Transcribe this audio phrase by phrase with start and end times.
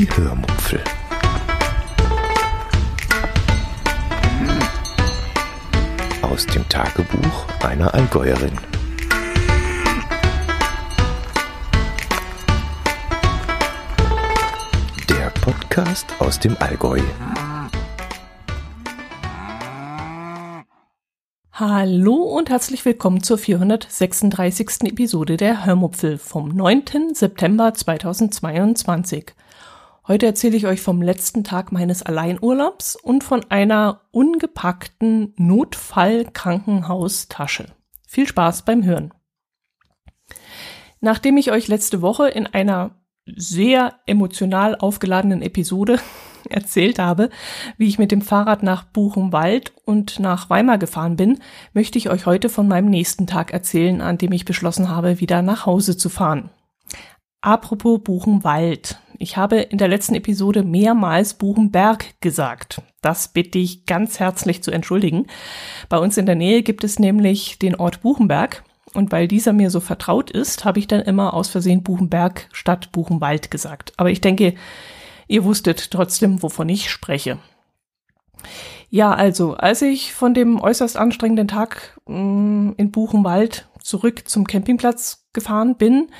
[0.00, 0.82] Die Hörmupfel.
[6.22, 8.56] Aus dem Tagebuch einer Allgäuerin.
[15.10, 17.02] Der Podcast aus dem Allgäu.
[21.52, 24.84] Hallo und herzlich willkommen zur 436.
[24.84, 27.12] Episode der Hörmupfel vom 9.
[27.12, 29.34] September 2022.
[30.10, 37.66] Heute erzähle ich euch vom letzten Tag meines Alleinurlaubs und von einer ungepackten Notfallkrankenhaustasche.
[38.08, 39.14] Viel Spaß beim Hören.
[41.00, 46.00] Nachdem ich euch letzte Woche in einer sehr emotional aufgeladenen Episode
[46.50, 47.30] erzählt habe,
[47.78, 51.38] wie ich mit dem Fahrrad nach Buchenwald und nach Weimar gefahren bin,
[51.72, 55.42] möchte ich euch heute von meinem nächsten Tag erzählen, an dem ich beschlossen habe, wieder
[55.42, 56.50] nach Hause zu fahren.
[57.42, 58.98] Apropos Buchenwald.
[59.18, 62.82] Ich habe in der letzten Episode mehrmals Buchenberg gesagt.
[63.00, 65.26] Das bitte ich ganz herzlich zu entschuldigen.
[65.88, 68.62] Bei uns in der Nähe gibt es nämlich den Ort Buchenberg.
[68.92, 72.92] Und weil dieser mir so vertraut ist, habe ich dann immer aus Versehen Buchenberg statt
[72.92, 73.94] Buchenwald gesagt.
[73.96, 74.54] Aber ich denke,
[75.28, 77.38] ihr wusstet trotzdem, wovon ich spreche.
[78.90, 84.46] Ja, also, als ich von dem äußerst anstrengenden Tag mh, mm, in Buchenwald zurück zum
[84.46, 86.10] Campingplatz gefahren bin,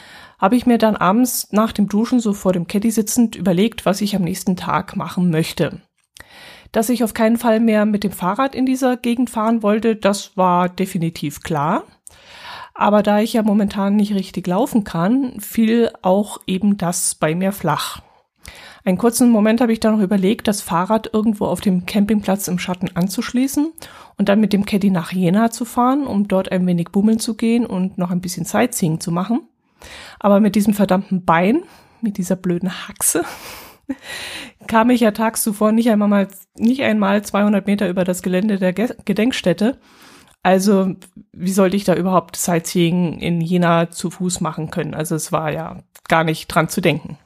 [0.40, 4.00] habe ich mir dann abends nach dem Duschen so vor dem Caddy sitzend überlegt, was
[4.00, 5.82] ich am nächsten Tag machen möchte.
[6.72, 10.36] Dass ich auf keinen Fall mehr mit dem Fahrrad in dieser Gegend fahren wollte, das
[10.36, 11.84] war definitiv klar.
[12.74, 17.52] Aber da ich ja momentan nicht richtig laufen kann, fiel auch eben das bei mir
[17.52, 18.00] flach.
[18.82, 22.58] Einen kurzen Moment habe ich dann noch überlegt, das Fahrrad irgendwo auf dem Campingplatz im
[22.58, 23.70] Schatten anzuschließen
[24.16, 27.34] und dann mit dem Caddy nach Jena zu fahren, um dort ein wenig bummeln zu
[27.34, 29.49] gehen und noch ein bisschen Sightseeing zu machen.
[30.20, 31.64] Aber mit diesem verdammten Bein,
[32.00, 33.24] mit dieser blöden Haxe,
[34.68, 38.58] kam ich ja tags zuvor nicht einmal, mal, nicht einmal 200 Meter über das Gelände
[38.58, 39.80] der Gedenkstätte.
[40.42, 40.94] Also,
[41.32, 44.94] wie sollte ich da überhaupt Sightseeing in Jena zu Fuß machen können?
[44.94, 47.18] Also, es war ja gar nicht dran zu denken.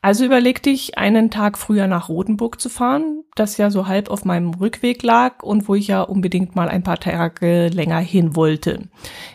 [0.00, 4.24] Also überlegte ich, einen Tag früher nach Rotenburg zu fahren, das ja so halb auf
[4.24, 8.88] meinem Rückweg lag und wo ich ja unbedingt mal ein paar Tage länger hin wollte.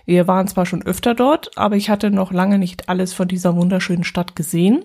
[0.05, 3.55] Wir waren zwar schon öfter dort, aber ich hatte noch lange nicht alles von dieser
[3.55, 4.83] wunderschönen Stadt gesehen.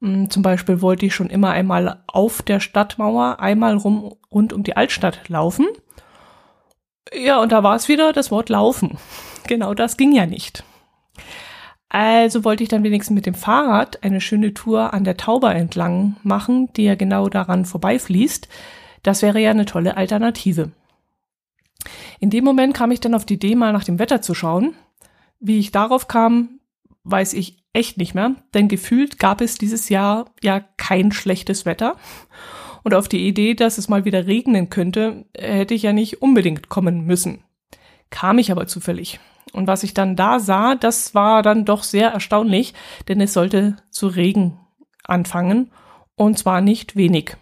[0.00, 4.62] Hm, zum Beispiel wollte ich schon immer einmal auf der Stadtmauer einmal rum rund um
[4.62, 5.66] die Altstadt laufen.
[7.14, 8.98] Ja, und da war es wieder das Wort laufen.
[9.48, 10.62] Genau das ging ja nicht.
[11.94, 16.16] Also wollte ich dann wenigstens mit dem Fahrrad eine schöne Tour an der Tauber entlang
[16.22, 18.48] machen, die ja genau daran vorbeifließt.
[19.02, 20.70] Das wäre ja eine tolle Alternative.
[22.18, 24.74] In dem Moment kam ich dann auf die Idee, mal nach dem Wetter zu schauen.
[25.38, 26.60] Wie ich darauf kam,
[27.04, 31.96] weiß ich echt nicht mehr, denn gefühlt gab es dieses Jahr ja kein schlechtes Wetter.
[32.84, 36.70] Und auf die Idee, dass es mal wieder regnen könnte, hätte ich ja nicht unbedingt
[36.70, 37.44] kommen müssen.
[38.08, 39.20] Kam ich aber zufällig.
[39.52, 42.74] Und was ich dann da sah, das war dann doch sehr erstaunlich,
[43.08, 44.58] denn es sollte zu Regen
[45.04, 45.70] anfangen
[46.16, 47.36] und zwar nicht wenig.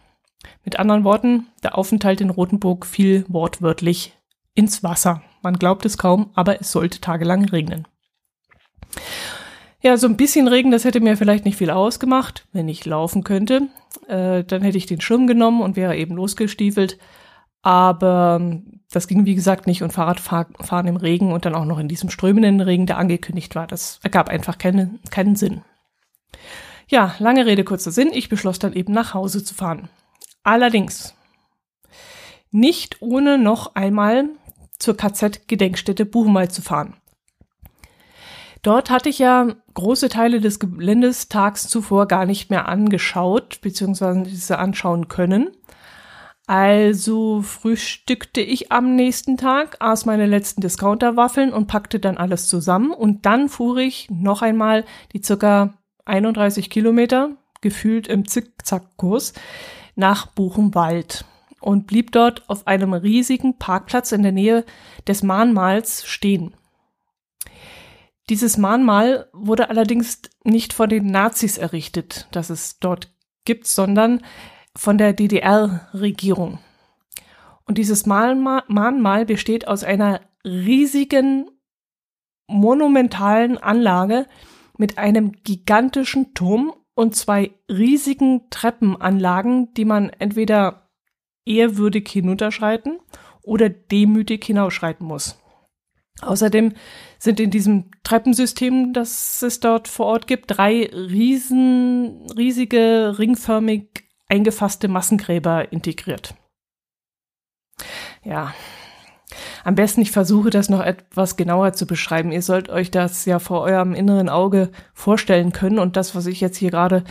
[0.64, 4.16] Mit anderen Worten, der Aufenthalt in Rothenburg fiel wortwörtlich
[4.54, 5.22] ins Wasser.
[5.42, 7.86] Man glaubt es kaum, aber es sollte tagelang regnen.
[9.82, 13.24] Ja, so ein bisschen Regen, das hätte mir vielleicht nicht viel ausgemacht, wenn ich laufen
[13.24, 13.68] könnte.
[14.08, 16.98] Äh, dann hätte ich den Schirm genommen und wäre eben losgestiefelt.
[17.62, 21.78] Aber ähm, das ging, wie gesagt, nicht und Fahrradfahren im Regen und dann auch noch
[21.78, 25.62] in diesem strömenden Regen, der angekündigt war, das ergab einfach keine, keinen Sinn.
[26.88, 28.10] Ja, lange Rede, kurzer Sinn.
[28.12, 29.88] Ich beschloss dann eben nach Hause zu fahren.
[30.42, 31.14] Allerdings
[32.50, 34.28] nicht ohne noch einmal
[34.78, 36.94] zur KZ-Gedenkstätte Buchenwald zu fahren.
[38.62, 44.22] Dort hatte ich ja große Teile des Geländes tags zuvor gar nicht mehr angeschaut, beziehungsweise
[44.24, 45.50] diese anschauen können.
[46.50, 52.90] Also frühstückte ich am nächsten Tag, aß meine letzten Discounter-Waffeln und packte dann alles zusammen
[52.90, 55.74] und dann fuhr ich noch einmal die circa
[56.06, 59.32] 31 Kilometer, gefühlt im Zickzackkurs,
[59.94, 61.24] nach Buchenwald
[61.60, 64.64] und blieb dort auf einem riesigen Parkplatz in der Nähe
[65.06, 66.56] des Mahnmals stehen.
[68.28, 73.08] Dieses Mahnmal wurde allerdings nicht von den Nazis errichtet, das es dort
[73.44, 74.20] gibt, sondern
[74.76, 76.58] von der DDR-Regierung.
[77.64, 81.50] Und dieses Mahnmal besteht aus einer riesigen,
[82.48, 84.26] monumentalen Anlage
[84.76, 90.90] mit einem gigantischen Turm und zwei riesigen Treppenanlagen, die man entweder
[91.46, 92.98] ehrwürdig hinunterschreiten
[93.42, 95.38] oder demütig hinausschreiten muss.
[96.22, 96.74] Außerdem
[97.18, 104.88] sind in diesem Treppensystem, das es dort vor Ort gibt, drei riesen, riesige, ringförmig eingefasste
[104.88, 106.34] Massengräber integriert.
[108.22, 108.54] Ja,
[109.64, 112.32] am besten ich versuche das noch etwas genauer zu beschreiben.
[112.32, 116.40] Ihr sollt euch das ja vor eurem inneren Auge vorstellen können und das, was ich
[116.40, 117.04] jetzt hier gerade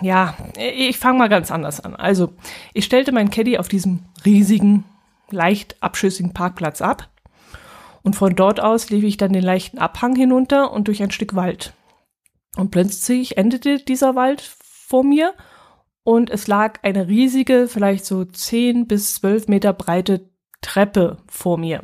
[0.00, 1.96] ja, ich fange mal ganz anders an.
[1.96, 2.32] Also,
[2.72, 4.84] ich stellte mein Caddy auf diesem riesigen,
[5.30, 7.08] leicht abschüssigen Parkplatz ab.
[8.02, 11.34] Und von dort aus lief ich dann den leichten Abhang hinunter und durch ein Stück
[11.34, 11.72] Wald.
[12.56, 15.34] Und plötzlich endete dieser Wald vor mir
[16.08, 20.30] und es lag eine riesige, vielleicht so 10 bis 12 Meter breite
[20.62, 21.82] Treppe vor mir.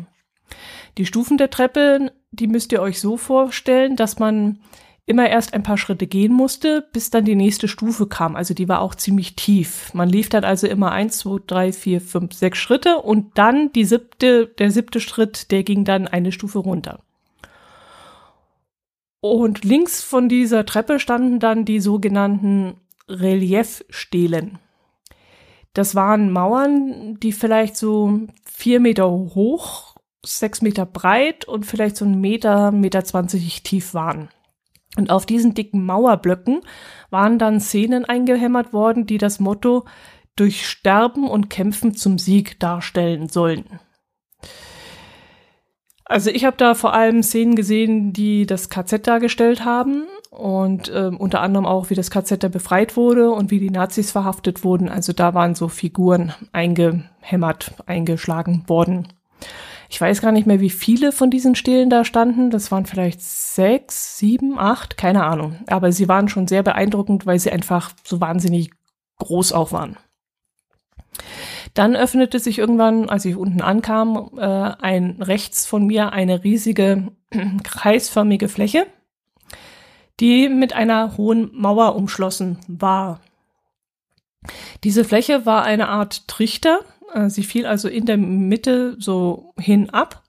[0.96, 4.60] Die Stufen der Treppe, die müsst ihr euch so vorstellen, dass man
[5.04, 8.34] immer erst ein paar Schritte gehen musste, bis dann die nächste Stufe kam.
[8.34, 9.92] Also die war auch ziemlich tief.
[9.92, 13.84] Man lief dann also immer eins, zwei, drei, vier, fünf, sechs Schritte und dann die
[13.84, 17.00] siebte, der siebte Schritt, der ging dann eine Stufe runter.
[19.20, 24.58] Und links von dieser Treppe standen dann die sogenannten Reliefstelen.
[25.72, 32.04] Das waren Mauern, die vielleicht so vier Meter hoch, sechs Meter breit und vielleicht so
[32.04, 34.28] ein Meter, Meter zwanzig tief waren.
[34.96, 36.60] Und auf diesen dicken Mauerblöcken
[37.10, 39.84] waren dann Szenen eingehämmert worden, die das Motto
[40.36, 43.80] durch Sterben und Kämpfen zum Sieg darstellen sollen.
[46.04, 51.10] Also ich habe da vor allem Szenen gesehen, die das KZ dargestellt haben und äh,
[51.16, 54.88] unter anderem auch, wie das KZ da befreit wurde und wie die Nazis verhaftet wurden.
[54.88, 59.08] Also da waren so Figuren eingehämmert, eingeschlagen worden.
[59.88, 62.50] Ich weiß gar nicht mehr, wie viele von diesen Stelen da standen.
[62.50, 65.58] Das waren vielleicht sechs, sieben, acht, keine Ahnung.
[65.68, 68.70] Aber sie waren schon sehr beeindruckend, weil sie einfach so wahnsinnig
[69.18, 69.96] groß auch waren.
[71.74, 77.12] Dann öffnete sich irgendwann, als ich unten ankam, äh, ein rechts von mir eine riesige
[77.62, 78.86] kreisförmige Fläche,
[80.20, 83.20] die mit einer hohen Mauer umschlossen war.
[84.84, 86.80] Diese Fläche war eine Art Trichter,
[87.12, 90.22] äh, sie fiel also in der Mitte so hin ab.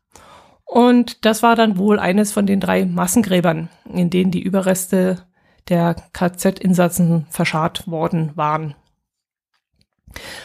[0.64, 5.26] Und das war dann wohl eines von den drei Massengräbern, in denen die Überreste
[5.70, 8.76] der KZ-Insassen verscharrt worden waren.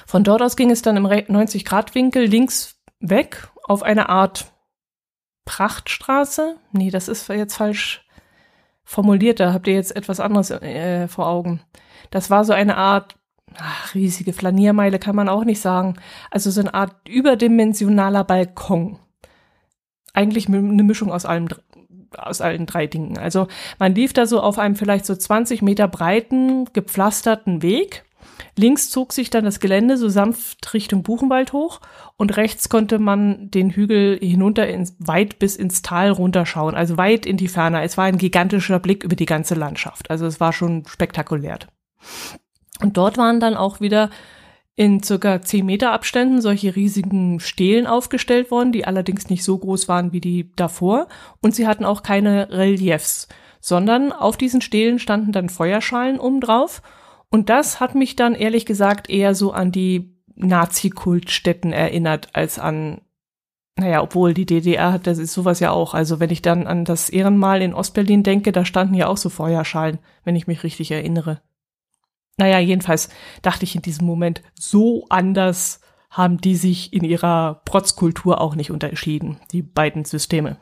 [0.06, 4.52] Von dort aus ging es dann im 90-Grad-Winkel links weg auf eine Art
[5.44, 6.56] Prachtstraße.
[6.72, 8.06] Nee, das ist jetzt falsch
[8.90, 11.60] formuliert, habt ihr jetzt etwas anderes äh, vor Augen.
[12.10, 13.14] Das war so eine Art
[13.56, 15.94] ach, riesige Flaniermeile kann man auch nicht sagen.
[16.30, 18.98] Also so eine Art überdimensionaler Balkon.
[20.12, 21.48] Eigentlich eine Mischung aus allem,
[22.16, 23.16] aus allen drei Dingen.
[23.16, 23.46] Also
[23.78, 28.04] man lief da so auf einem vielleicht so 20 Meter breiten, gepflasterten Weg.
[28.56, 31.80] Links zog sich dann das Gelände so sanft Richtung Buchenwald hoch
[32.16, 37.26] und rechts konnte man den Hügel hinunter ins, weit bis ins Tal runterschauen, also weit
[37.26, 37.82] in die Ferne.
[37.82, 40.10] Es war ein gigantischer Blick über die ganze Landschaft.
[40.10, 41.58] Also es war schon spektakulär.
[42.80, 44.10] Und dort waren dann auch wieder
[44.76, 49.88] in circa 10 Meter Abständen solche riesigen Stelen aufgestellt worden, die allerdings nicht so groß
[49.88, 51.08] waren wie die davor.
[51.42, 53.28] Und sie hatten auch keine Reliefs,
[53.60, 56.80] sondern auf diesen Stelen standen dann Feuerschalen oben drauf.
[57.30, 63.02] Und das hat mich dann ehrlich gesagt eher so an die Nazi-Kultstätten erinnert als an,
[63.76, 65.94] naja, obwohl die DDR hat, das ist sowas ja auch.
[65.94, 69.28] Also wenn ich dann an das Ehrenmal in Ostberlin denke, da standen ja auch so
[69.28, 71.40] Feuerschalen, wenn ich mich richtig erinnere.
[72.36, 73.10] Naja, jedenfalls
[73.42, 78.70] dachte ich in diesem Moment, so anders haben die sich in ihrer Protzkultur auch nicht
[78.70, 80.56] unterschieden, die beiden Systeme.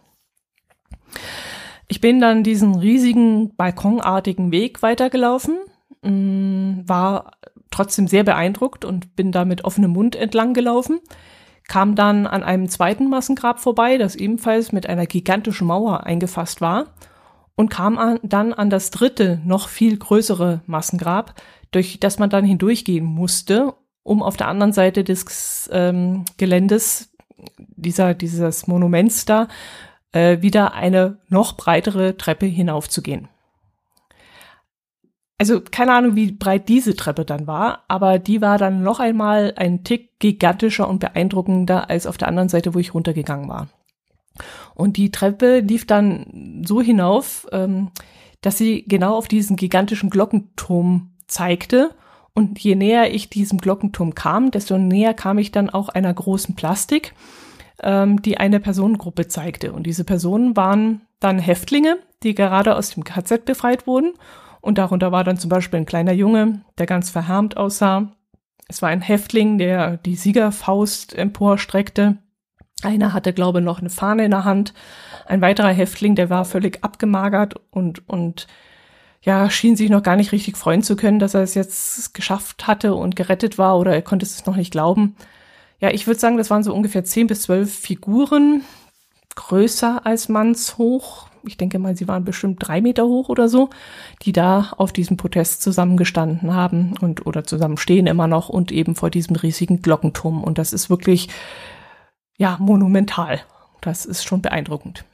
[1.87, 5.57] Ich bin dann diesen riesigen balkonartigen Weg weitergelaufen,
[6.03, 7.33] war
[7.71, 11.01] trotzdem sehr beeindruckt und bin da mit offenem Mund entlang gelaufen,
[11.67, 16.87] kam dann an einem zweiten Massengrab vorbei, das ebenfalls mit einer gigantischen Mauer eingefasst war
[17.57, 21.35] und kam an, dann an das dritte, noch viel größere Massengrab,
[21.71, 27.13] durch das man dann hindurchgehen musste, um auf der anderen Seite des ähm, Geländes
[27.59, 29.49] dieser, dieses Monuments da
[30.13, 33.29] äh, wieder eine noch breitere Treppe hinaufzugehen.
[35.39, 39.55] Also keine Ahnung, wie breit diese Treppe dann war, aber die war dann noch einmal
[39.57, 43.69] ein Tick gigantischer und beeindruckender als auf der anderen Seite, wo ich runtergegangen war.
[44.75, 47.91] Und die Treppe lief dann so hinauf, ähm,
[48.41, 51.91] dass sie genau auf diesen gigantischen Glockenturm zeigte.
[52.35, 56.55] Und je näher ich diesem Glockenturm kam, desto näher kam ich dann auch einer großen
[56.55, 57.15] Plastik,
[57.83, 59.73] ähm, die eine Personengruppe zeigte.
[59.73, 64.15] Und diese Personen waren dann Häftlinge, die gerade aus dem KZ befreit wurden.
[64.69, 68.13] Und darunter war dann zum Beispiel ein kleiner Junge, der ganz verhärmt aussah.
[68.69, 72.19] Es war ein Häftling, der die Siegerfaust emporstreckte.
[72.83, 74.75] Einer hatte, glaube ich, noch eine Fahne in der Hand.
[75.25, 78.47] Ein weiterer Häftling, der war völlig abgemagert und, und
[79.23, 82.67] ja, schien sich noch gar nicht richtig freuen zu können, dass er es jetzt geschafft
[82.67, 85.17] hatte und gerettet war oder er konnte es noch nicht glauben.
[85.81, 88.61] Ja, ich würde sagen, das waren so ungefähr zehn bis zwölf Figuren,
[89.35, 91.28] größer als mannshoch.
[91.45, 93.71] Ich denke mal, sie waren bestimmt drei Meter hoch oder so,
[94.23, 99.11] die da auf diesem Protest zusammengestanden haben und oder zusammenstehen immer noch und eben vor
[99.11, 100.43] diesem riesigen Glockenturm.
[100.43, 101.29] Und das ist wirklich,
[102.37, 103.41] ja, monumental.
[103.81, 105.05] Das ist schon beeindruckend.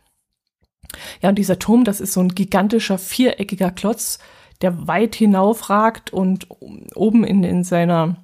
[1.23, 4.19] Ja, und dieser Turm, das ist so ein gigantischer viereckiger Klotz,
[4.61, 6.47] der weit hinaufragt und
[6.95, 8.17] oben in, in seiner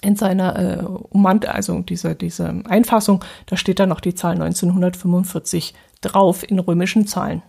[0.00, 5.74] in seiner äh, Ummant, also diese, diese Einfassung, da steht dann noch die Zahl 1945
[6.00, 7.42] drauf in römischen Zahlen.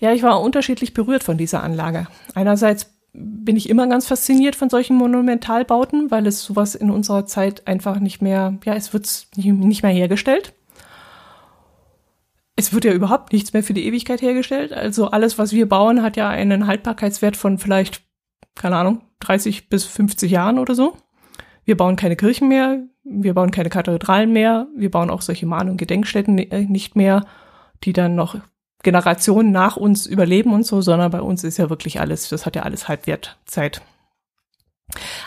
[0.00, 2.08] Ja, ich war unterschiedlich berührt von dieser Anlage.
[2.34, 7.66] Einerseits bin ich immer ganz fasziniert von solchen Monumentalbauten, weil es sowas in unserer Zeit
[7.66, 10.54] einfach nicht mehr, ja, es wird nicht mehr hergestellt
[12.56, 14.72] es wird ja überhaupt nichts mehr für die Ewigkeit hergestellt.
[14.72, 18.02] Also alles, was wir bauen, hat ja einen Haltbarkeitswert von vielleicht,
[18.54, 20.96] keine Ahnung, 30 bis 50 Jahren oder so.
[21.64, 25.68] Wir bauen keine Kirchen mehr, wir bauen keine Kathedralen mehr, wir bauen auch solche Mahn-
[25.68, 27.24] und Gedenkstätten äh, nicht mehr,
[27.84, 28.36] die dann noch
[28.82, 32.56] Generationen nach uns überleben und so, sondern bei uns ist ja wirklich alles, das hat
[32.56, 33.80] ja alles Halbwertzeit.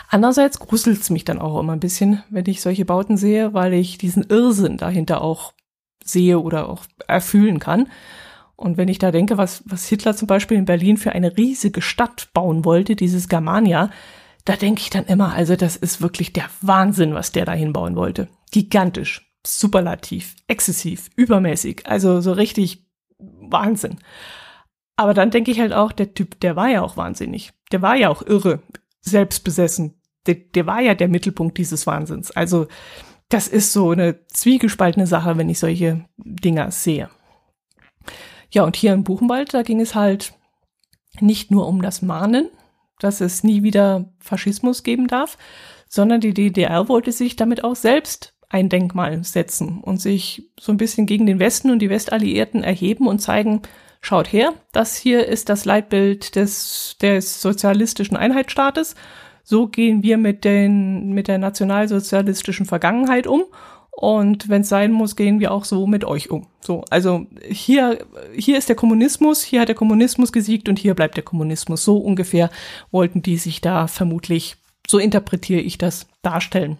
[0.08, 3.72] Andererseits gruselt es mich dann auch immer ein bisschen, wenn ich solche Bauten sehe, weil
[3.72, 5.52] ich diesen Irrsinn dahinter auch
[6.04, 7.88] sehe oder auch erfüllen kann.
[8.54, 11.82] Und wenn ich da denke, was, was Hitler zum Beispiel in Berlin für eine riesige
[11.82, 13.90] Stadt bauen wollte, dieses Germania,
[14.46, 17.96] da denke ich dann immer, also das ist wirklich der Wahnsinn, was der da hinbauen
[17.96, 18.28] wollte.
[18.52, 22.86] Gigantisch, superlativ, exzessiv, übermäßig, also so richtig
[23.18, 23.98] Wahnsinn.
[24.94, 27.52] Aber dann denke ich halt auch, der Typ, der war ja auch wahnsinnig.
[27.72, 28.62] Der war ja auch irre,
[29.00, 30.00] selbstbesessen.
[30.26, 32.30] Der, der war ja der Mittelpunkt dieses Wahnsinns.
[32.30, 32.68] Also
[33.28, 37.10] das ist so eine zwiegespaltene Sache, wenn ich solche Dinger sehe.
[38.50, 40.34] Ja, und hier im Buchenwald, da ging es halt
[41.20, 42.48] nicht nur um das Mahnen,
[42.98, 45.38] dass es nie wieder Faschismus geben darf,
[45.88, 50.78] sondern die DDR wollte sich damit auch selbst ein Denkmal setzen und sich so ein
[50.78, 53.62] bisschen gegen den Westen und die Westalliierten erheben und zeigen,
[54.00, 58.94] schaut her, das hier ist das Leitbild des, des sozialistischen Einheitsstaates
[59.48, 63.44] so gehen wir mit, den, mit der nationalsozialistischen Vergangenheit um.
[63.98, 66.46] Und wenn es sein muss, gehen wir auch so mit euch um.
[66.60, 71.16] So, also hier, hier ist der Kommunismus, hier hat der Kommunismus gesiegt und hier bleibt
[71.16, 71.82] der Kommunismus.
[71.82, 72.50] So ungefähr
[72.90, 76.78] wollten die sich da vermutlich, so interpretiere ich das, darstellen.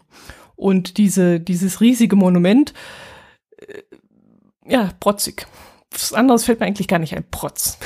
[0.56, 2.74] Und diese, dieses riesige Monument,
[3.66, 3.80] äh,
[4.66, 5.46] ja, protzig.
[5.92, 7.24] Was anderes fällt mir eigentlich gar nicht ein.
[7.30, 7.78] Protz.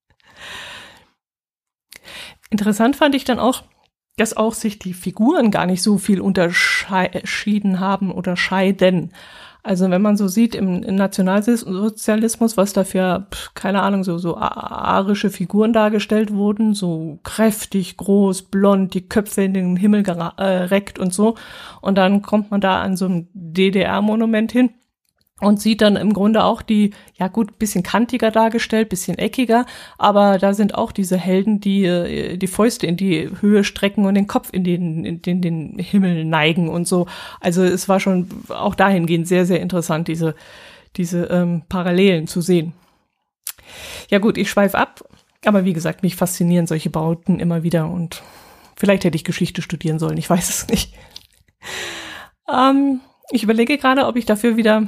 [2.50, 3.62] Interessant fand ich dann auch,
[4.16, 9.12] dass auch sich die Figuren gar nicht so viel unterschieden haben oder scheiden.
[9.62, 15.28] Also wenn man so sieht im, Nationalsozialismus, was da für, keine Ahnung, so, so arische
[15.28, 21.12] Figuren dargestellt wurden, so kräftig, groß, blond, die Köpfe in den Himmel gereckt äh, und
[21.12, 21.34] so.
[21.80, 24.70] Und dann kommt man da an so ein DDR-Monument hin
[25.40, 29.66] und sieht dann im Grunde auch die, ja gut, bisschen kantiger dargestellt, bisschen eckiger,
[29.98, 34.14] aber da sind auch diese Helden, die äh, die Fäuste in die Höhe strecken und
[34.14, 37.06] den Kopf in den, in den, den Himmel neigen und so.
[37.40, 40.34] Also es war schon auch dahingehend sehr, sehr interessant, diese,
[40.96, 42.72] diese ähm, Parallelen zu sehen.
[44.08, 45.04] Ja gut, ich schweife ab,
[45.44, 48.22] aber wie gesagt, mich faszinieren solche Bauten immer wieder und
[48.74, 50.94] vielleicht hätte ich Geschichte studieren sollen, ich weiß es nicht.
[52.50, 53.00] ähm,
[53.30, 54.86] ich überlege gerade, ob ich dafür wieder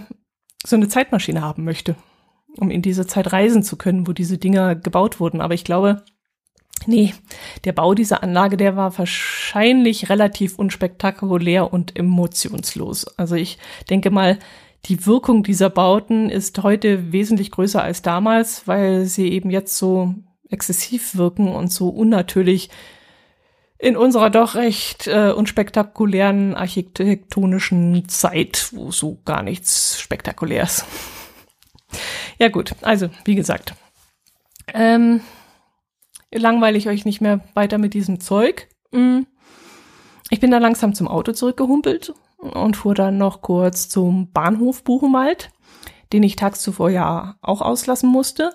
[0.67, 1.97] so eine Zeitmaschine haben möchte,
[2.57, 5.41] um in diese Zeit reisen zu können, wo diese Dinger gebaut wurden.
[5.41, 6.03] Aber ich glaube,
[6.87, 7.15] nee,
[7.65, 13.07] der Bau dieser Anlage, der war wahrscheinlich relativ unspektakulär und emotionslos.
[13.19, 13.59] Also ich
[13.91, 14.39] denke mal,
[14.87, 20.15] die Wirkung dieser Bauten ist heute wesentlich größer als damals, weil sie eben jetzt so
[20.49, 22.71] exzessiv wirken und so unnatürlich
[23.79, 30.85] in unserer doch recht äh, unspektakulären architektonischen Zeit, wo so gar nichts Spektakuläres.
[32.39, 33.75] ja gut, also wie gesagt,
[34.75, 35.21] ähm,
[36.33, 38.69] langweile ich euch nicht mehr weiter mit diesem Zeug.
[38.91, 39.21] Mm.
[40.31, 45.51] Ich bin dann langsam zum Auto zurückgehumpelt und fuhr dann noch kurz zum Bahnhof Buchenwald,
[46.13, 48.55] den ich tags zuvor ja auch auslassen musste.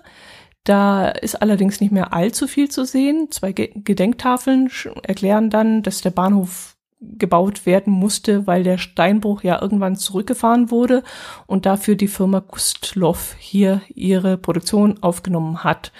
[0.64, 3.30] Da ist allerdings nicht mehr allzu viel zu sehen.
[3.30, 4.70] Zwei Gedenktafeln
[5.02, 11.02] erklären dann, dass der Bahnhof gebaut werden musste, weil der Steinbruch ja irgendwann zurückgefahren wurde
[11.46, 15.92] und dafür die Firma Gustloff hier ihre Produktion aufgenommen hat.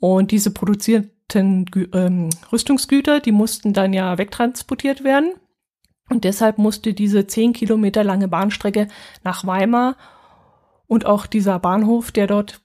[0.00, 5.32] Und diese produzierten ähm, Rüstungsgüter, die mussten dann ja wegtransportiert werden.
[6.08, 8.88] Und deshalb musste diese zehn Kilometer lange Bahnstrecke
[9.24, 9.96] nach Weimar
[10.86, 12.62] und auch dieser Bahnhof, der dort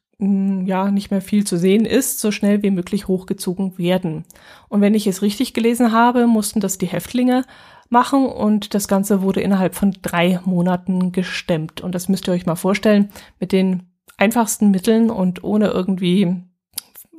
[0.65, 4.25] ja nicht mehr viel zu sehen ist, so schnell wie möglich hochgezogen werden.
[4.69, 7.43] Und wenn ich es richtig gelesen habe, mussten das die Häftlinge
[7.89, 11.81] machen und das Ganze wurde innerhalb von drei Monaten gestemmt.
[11.81, 13.83] Und das müsst ihr euch mal vorstellen, mit den
[14.17, 16.43] einfachsten Mitteln und ohne irgendwie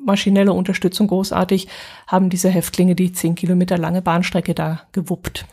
[0.04, 1.68] maschinelle Unterstützung großartig
[2.06, 5.46] haben diese Häftlinge die zehn Kilometer lange Bahnstrecke da gewuppt.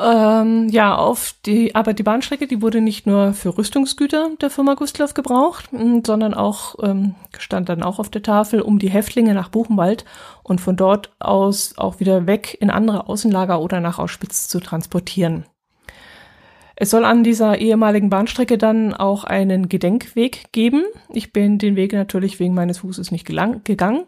[0.00, 4.74] Ähm, ja, auf die, aber die Bahnstrecke, die wurde nicht nur für Rüstungsgüter der Firma
[4.74, 5.70] Gustloff gebraucht,
[6.06, 10.04] sondern auch, ähm, stand dann auch auf der Tafel, um die Häftlinge nach Buchenwald
[10.44, 15.46] und von dort aus auch wieder weg in andere Außenlager oder nach Auschwitz zu transportieren.
[16.76, 20.84] Es soll an dieser ehemaligen Bahnstrecke dann auch einen Gedenkweg geben.
[21.08, 24.04] Ich bin den Weg natürlich wegen meines Fußes nicht gelang, gegangen,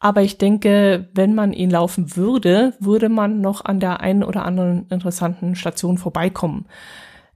[0.00, 4.44] aber ich denke, wenn man ihn laufen würde, würde man noch an der einen oder
[4.44, 6.66] anderen interessanten Station vorbeikommen.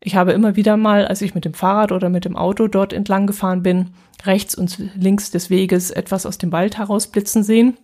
[0.00, 2.92] Ich habe immer wieder mal, als ich mit dem Fahrrad oder mit dem Auto dort
[2.92, 3.90] entlang gefahren bin,
[4.24, 7.76] rechts und links des Weges etwas aus dem Wald herausblitzen sehen.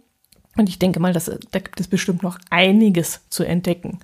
[0.57, 4.01] Und ich denke mal, dass, da gibt es bestimmt noch einiges zu entdecken.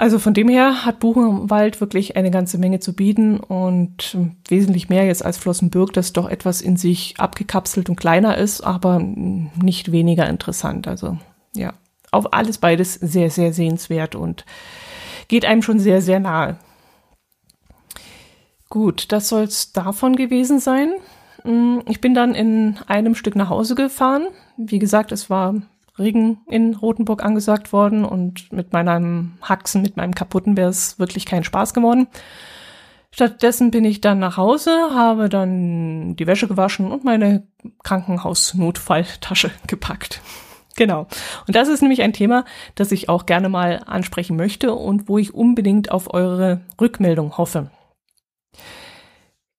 [0.00, 4.16] Also von dem her hat Buchenwald wirklich eine ganze Menge zu bieten und
[4.48, 8.98] wesentlich mehr jetzt als Flossenbürg, das doch etwas in sich abgekapselt und kleiner ist, aber
[8.98, 10.88] nicht weniger interessant.
[10.88, 11.18] Also
[11.54, 11.74] ja,
[12.12, 14.46] auf alles beides sehr, sehr sehenswert und
[15.28, 16.56] geht einem schon sehr, sehr nahe.
[18.70, 20.94] Gut, das soll es davon gewesen sein.
[21.84, 24.28] Ich bin dann in einem Stück nach Hause gefahren.
[24.56, 25.56] Wie gesagt, es war
[26.00, 31.26] Regen in Rothenburg angesagt worden und mit meinem Haxen, mit meinem kaputten wäre es wirklich
[31.26, 32.08] kein Spaß geworden.
[33.12, 37.46] Stattdessen bin ich dann nach Hause, habe dann die Wäsche gewaschen und meine
[37.82, 40.20] Krankenhausnotfalltasche gepackt.
[40.76, 41.08] Genau.
[41.46, 42.44] Und das ist nämlich ein Thema,
[42.76, 47.70] das ich auch gerne mal ansprechen möchte und wo ich unbedingt auf eure Rückmeldung hoffe.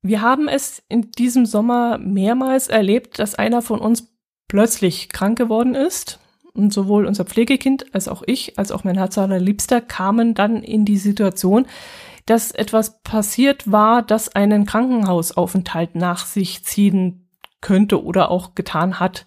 [0.01, 4.07] Wir haben es in diesem Sommer mehrmals erlebt, dass einer von uns
[4.48, 6.20] plötzlich krank geworden ist
[6.54, 10.86] und sowohl unser Pflegekind als auch ich, als auch mein Herz Liebster kamen dann in
[10.86, 11.68] die Situation,
[12.26, 17.28] dass etwas passiert war, das einen Krankenhausaufenthalt nach sich ziehen
[17.62, 19.26] könnte oder auch getan hat.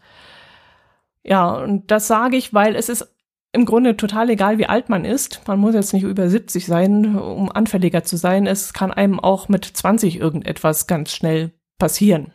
[1.22, 3.14] Ja, und das sage ich, weil es ist
[3.52, 5.42] im Grunde total egal, wie alt man ist.
[5.46, 8.46] Man muss jetzt nicht über 70 sein, um anfälliger zu sein.
[8.46, 12.32] Es kann einem auch mit 20 irgendetwas ganz schnell passieren.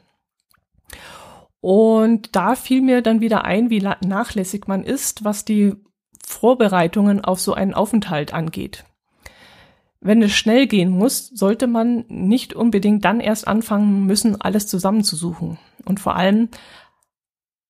[1.62, 5.76] Und da fiel mir dann wieder ein, wie nachlässig man ist, was die
[6.26, 8.86] Vorbereitungen auf so einen Aufenthalt angeht.
[10.02, 15.58] Wenn es schnell gehen muss, sollte man nicht unbedingt dann erst anfangen müssen, alles zusammenzusuchen.
[15.84, 16.50] Und vor allem,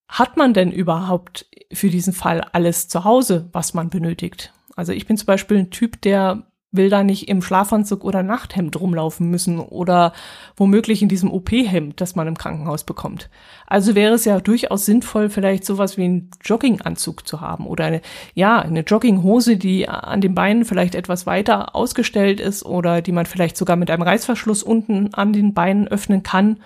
[0.08, 4.54] hat man denn überhaupt für diesen Fall alles zu Hause, was man benötigt?
[4.76, 8.80] Also ich bin zum Beispiel ein Typ, der will da nicht im Schlafanzug oder Nachthemd
[8.80, 10.14] rumlaufen müssen oder
[10.56, 13.30] womöglich in diesem OP-Hemd, das man im Krankenhaus bekommt.
[13.66, 18.02] Also wäre es ja durchaus sinnvoll, vielleicht sowas wie einen Jogginganzug zu haben oder eine,
[18.36, 23.26] ja, eine Jogginghose, die an den Beinen vielleicht etwas weiter ausgestellt ist oder die man
[23.26, 26.58] vielleicht sogar mit einem Reißverschluss unten an den Beinen öffnen kann.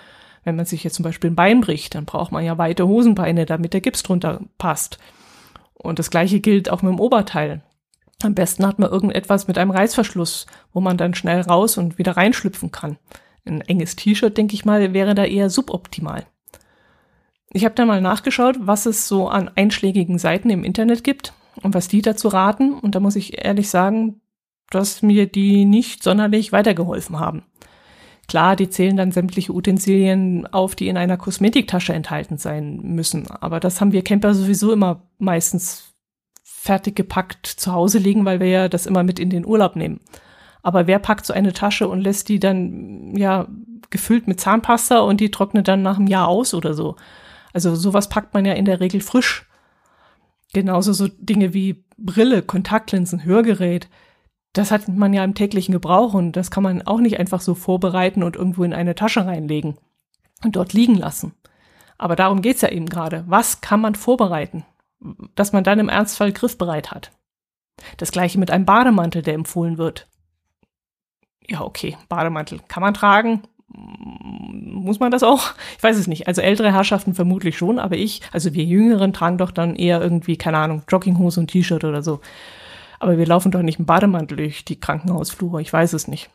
[0.43, 3.45] Wenn man sich jetzt zum Beispiel ein Bein bricht, dann braucht man ja weite Hosenbeine,
[3.45, 4.97] damit der Gips drunter passt.
[5.73, 7.61] Und das gleiche gilt auch mit dem Oberteil.
[8.23, 12.15] Am besten hat man irgendetwas mit einem Reißverschluss, wo man dann schnell raus und wieder
[12.15, 12.97] reinschlüpfen kann.
[13.45, 16.25] Ein enges T-Shirt, denke ich mal, wäre da eher suboptimal.
[17.51, 21.73] Ich habe dann mal nachgeschaut, was es so an einschlägigen Seiten im Internet gibt und
[21.73, 22.73] was die dazu raten.
[22.73, 24.21] Und da muss ich ehrlich sagen,
[24.69, 27.43] dass mir die nicht sonderlich weitergeholfen haben.
[28.29, 33.29] Klar, die zählen dann sämtliche Utensilien auf, die in einer Kosmetiktasche enthalten sein müssen.
[33.29, 35.92] Aber das haben wir Camper sowieso immer meistens
[36.63, 39.99] fertig gepackt zu Hause liegen, weil wir ja das immer mit in den Urlaub nehmen.
[40.61, 43.49] Aber wer packt so eine Tasche und lässt die dann ja
[43.89, 46.95] gefüllt mit Zahnpasta und die trocknet dann nach einem Jahr aus oder so?
[47.51, 49.45] Also sowas packt man ja in der Regel frisch.
[50.53, 53.89] Genauso so Dinge wie Brille, Kontaktlinsen, Hörgerät.
[54.53, 57.55] Das hat man ja im täglichen Gebrauch und das kann man auch nicht einfach so
[57.55, 59.77] vorbereiten und irgendwo in eine Tasche reinlegen
[60.45, 61.33] und dort liegen lassen.
[61.97, 63.25] Aber darum geht's ja eben gerade.
[63.27, 64.63] Was kann man vorbereiten?
[65.35, 67.11] Dass man dann im Ernstfall griffbereit hat.
[67.97, 70.07] Das gleiche mit einem Bademantel, der empfohlen wird.
[71.47, 73.41] Ja, okay, Bademantel kann man tragen.
[73.67, 75.53] Muss man das auch?
[75.77, 76.27] Ich weiß es nicht.
[76.27, 80.37] Also ältere Herrschaften vermutlich schon, aber ich, also wir Jüngeren tragen doch dann eher irgendwie,
[80.37, 82.21] keine Ahnung, Jogginghose und T-Shirt oder so.
[82.99, 86.29] Aber wir laufen doch nicht im Bademantel durch die Krankenhausflure, ich weiß es nicht.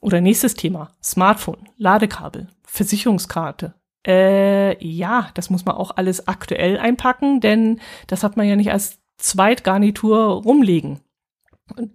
[0.00, 0.90] Oder nächstes Thema.
[1.02, 3.74] Smartphone, Ladekabel, Versicherungskarte,
[4.06, 8.68] äh, ja, das muss man auch alles aktuell einpacken, denn das hat man ja nicht
[8.68, 11.00] erst Zweitgarnitur rumliegen,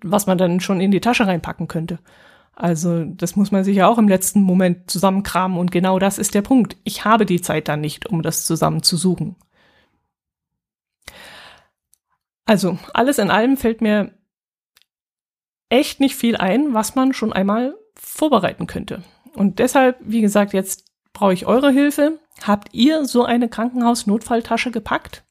[0.04, 2.00] was man dann schon in die Tasche reinpacken könnte.
[2.56, 6.34] Also das muss man sich ja auch im letzten Moment zusammenkramen und genau das ist
[6.36, 6.78] der Punkt.
[6.84, 9.36] Ich habe die Zeit dann nicht, um das zusammen zu suchen.
[12.46, 14.14] Also alles in allem fällt mir
[15.70, 19.04] echt nicht viel ein, was man schon einmal vorbereiten könnte.
[19.34, 20.86] Und deshalb, wie gesagt, jetzt
[21.16, 22.20] brauche ich eure Hilfe.
[22.44, 25.24] Habt ihr so eine Krankenhaus-Notfalltasche gepackt?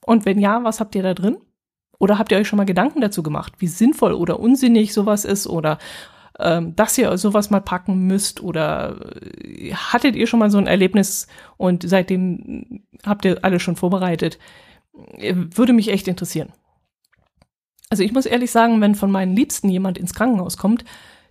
[0.00, 1.36] Und wenn ja, was habt ihr da drin?
[1.98, 5.46] Oder habt ihr euch schon mal Gedanken dazu gemacht, wie sinnvoll oder unsinnig sowas ist
[5.46, 5.78] oder
[6.38, 8.96] ähm, dass ihr sowas mal packen müsst oder
[9.44, 14.38] äh, hattet ihr schon mal so ein Erlebnis und seitdem habt ihr alles schon vorbereitet?
[15.16, 16.52] Äh, würde mich echt interessieren.
[17.90, 20.84] Also ich muss ehrlich sagen, wenn von meinen Liebsten jemand ins Krankenhaus kommt,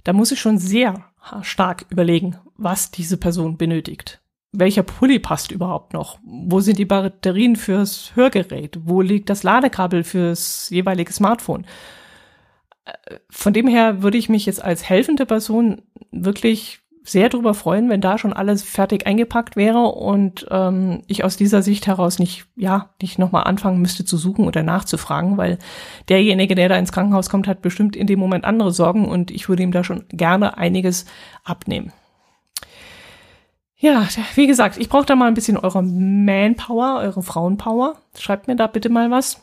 [0.04, 1.06] da muss ich schon sehr
[1.42, 4.22] stark überlegen, was diese Person benötigt.
[4.52, 6.20] Welcher Pulli passt überhaupt noch?
[6.24, 8.78] Wo sind die Batterien fürs Hörgerät?
[8.84, 11.66] Wo liegt das Ladekabel fürs jeweilige Smartphone?
[12.86, 17.90] Äh, von dem her würde ich mich jetzt als helfende Person wirklich sehr darüber freuen,
[17.90, 22.46] wenn da schon alles fertig eingepackt wäre und ähm, ich aus dieser Sicht heraus nicht,
[22.56, 25.60] ja, nicht nochmal anfangen müsste zu suchen oder nachzufragen, weil
[26.10, 29.50] derjenige, der da ins Krankenhaus kommt, hat bestimmt in dem Moment andere Sorgen und ich
[29.50, 31.06] würde ihm da schon gerne einiges
[31.44, 31.92] abnehmen.
[33.84, 37.98] Ja, wie gesagt, ich brauche da mal ein bisschen eure Manpower, eure Frauenpower.
[38.18, 39.42] Schreibt mir da bitte mal was,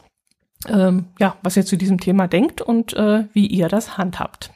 [0.66, 4.51] ähm, ja, was ihr zu diesem Thema denkt und äh, wie ihr das handhabt.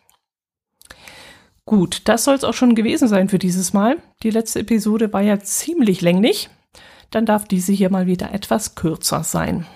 [1.67, 3.97] Gut, das soll es auch schon gewesen sein für dieses Mal.
[4.23, 6.51] Die letzte Episode war ja ziemlich länglich.
[7.11, 9.67] Dann darf diese hier mal wieder etwas kürzer sein.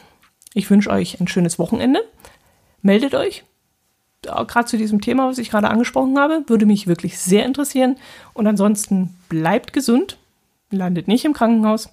[0.52, 2.00] Ich wünsche euch ein schönes Wochenende.
[2.82, 3.44] Meldet euch.
[4.22, 7.96] Gerade zu diesem Thema, was ich gerade angesprochen habe, würde mich wirklich sehr interessieren.
[8.34, 10.18] Und ansonsten bleibt gesund,
[10.70, 11.88] landet nicht im Krankenhaus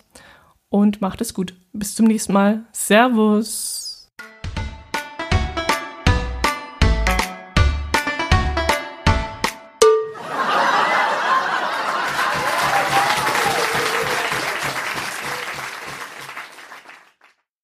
[0.70, 1.54] und macht es gut.
[1.72, 2.64] Bis zum nächsten Mal.
[2.72, 3.85] Servus.